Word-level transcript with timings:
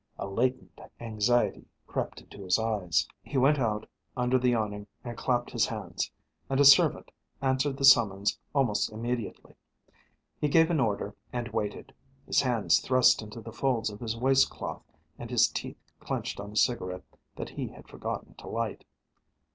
A 0.17 0.25
latent 0.27 0.81
anxiety 0.99 1.65
crept 1.85 2.21
into 2.21 2.43
his 2.43 2.57
eyes. 2.57 3.07
He 3.21 3.37
went 3.37 3.59
out 3.59 3.85
under 4.17 4.39
the 4.39 4.55
awning 4.55 4.87
and 5.03 5.15
clapped 5.15 5.51
his 5.51 5.67
hands, 5.67 6.09
and 6.49 6.59
a 6.59 6.65
servant 6.65 7.11
answered 7.39 7.77
the 7.77 7.85
summons 7.85 8.39
almost 8.51 8.91
immediately. 8.91 9.53
He 10.39 10.47
gave 10.49 10.71
an 10.71 10.79
order 10.79 11.15
and 11.31 11.49
waited, 11.49 11.93
his 12.25 12.41
hands 12.41 12.79
thrust 12.79 13.21
into 13.21 13.41
the 13.41 13.53
folds 13.53 13.91
of 13.91 13.99
his 13.99 14.17
waist 14.17 14.49
cloth 14.49 14.81
and 15.19 15.29
his 15.29 15.47
teeth 15.47 15.77
clenched 15.99 16.39
on 16.39 16.51
a 16.51 16.55
cigarette 16.55 17.05
that 17.35 17.49
he 17.49 17.67
had 17.67 17.87
forgotten 17.87 18.33
to 18.39 18.47
light. 18.47 18.83